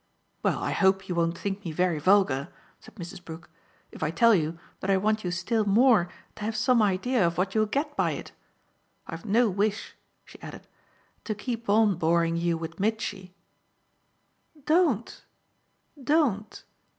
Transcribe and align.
"Well, 0.41 0.57
I 0.57 0.71
hope 0.71 1.07
you 1.07 1.13
won't 1.13 1.37
think 1.37 1.63
me 1.63 1.71
very 1.71 1.99
vulgar," 1.99 2.47
said 2.79 2.95
Mrs. 2.95 3.23
Brook, 3.23 3.51
"if 3.91 4.01
I 4.01 4.09
tell 4.09 4.33
you 4.33 4.57
that 4.79 4.89
I 4.89 4.97
want 4.97 5.23
you 5.23 5.29
still 5.29 5.63
more 5.63 6.09
to 6.37 6.43
have 6.43 6.55
some 6.55 6.81
idea 6.81 7.23
of 7.23 7.37
what 7.37 7.53
you'll 7.53 7.67
get 7.67 7.95
by 7.95 8.13
it. 8.13 8.31
I've 9.05 9.25
no 9.27 9.47
wish," 9.47 9.95
she 10.25 10.41
added, 10.41 10.65
"to 11.25 11.35
keep 11.35 11.69
on 11.69 11.97
boring 11.97 12.35
you 12.35 12.57
with 12.57 12.79
Mitchy" 12.79 13.35
"Don't, 14.65 15.23
don't!" 16.03 16.63